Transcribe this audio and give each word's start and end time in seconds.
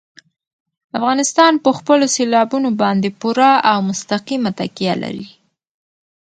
افغانستان 0.97 1.53
په 1.63 1.69
خپلو 1.77 2.05
سیلابونو 2.15 2.69
باندې 2.81 3.09
پوره 3.19 3.51
او 3.71 3.77
مستقیمه 3.89 4.51
تکیه 4.59 4.95
لري. 5.03 5.27